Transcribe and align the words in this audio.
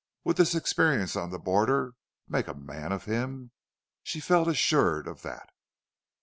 Would 0.23 0.37
this 0.37 0.55
experience 0.55 1.15
on 1.15 1.29
the 1.29 1.37
border 1.37 1.93
make 2.27 2.47
a 2.47 2.55
man 2.55 2.91
of 2.91 3.05
him? 3.05 3.51
She 4.01 4.19
felt 4.19 4.47
assured 4.47 5.07
of 5.07 5.21
that. 5.21 5.47